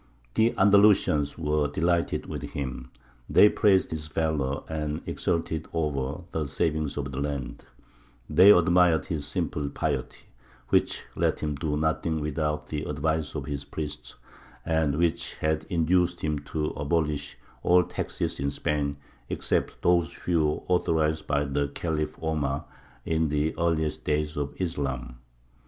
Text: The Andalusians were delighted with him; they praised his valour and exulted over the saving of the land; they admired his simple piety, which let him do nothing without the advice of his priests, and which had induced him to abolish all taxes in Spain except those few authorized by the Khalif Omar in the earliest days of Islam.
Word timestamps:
The 0.33 0.55
Andalusians 0.57 1.37
were 1.37 1.67
delighted 1.67 2.25
with 2.25 2.41
him; 2.41 2.89
they 3.29 3.49
praised 3.49 3.91
his 3.91 4.07
valour 4.07 4.63
and 4.67 5.03
exulted 5.05 5.67
over 5.73 6.23
the 6.31 6.47
saving 6.47 6.89
of 6.97 7.11
the 7.11 7.19
land; 7.19 7.65
they 8.27 8.49
admired 8.49 9.05
his 9.05 9.27
simple 9.27 9.69
piety, 9.69 10.25
which 10.69 11.03
let 11.15 11.41
him 11.41 11.53
do 11.53 11.77
nothing 11.77 12.19
without 12.19 12.65
the 12.69 12.85
advice 12.85 13.35
of 13.35 13.45
his 13.45 13.63
priests, 13.63 14.15
and 14.65 14.97
which 14.97 15.35
had 15.35 15.67
induced 15.69 16.21
him 16.21 16.39
to 16.45 16.69
abolish 16.71 17.37
all 17.61 17.83
taxes 17.83 18.39
in 18.39 18.49
Spain 18.49 18.97
except 19.29 19.83
those 19.83 20.11
few 20.11 20.63
authorized 20.67 21.27
by 21.27 21.43
the 21.43 21.67
Khalif 21.75 22.17
Omar 22.23 22.65
in 23.05 23.27
the 23.27 23.55
earliest 23.55 24.03
days 24.03 24.35
of 24.35 24.59
Islam. 24.59 25.19